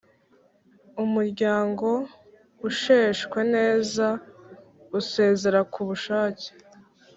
Umuryango 1.03 1.87
usheshwe 2.69 3.39
neza 3.55 4.07
usezera 4.99 5.59
ku 5.71 5.79
bushake 5.87 6.47